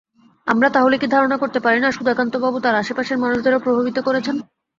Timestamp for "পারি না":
1.59-1.89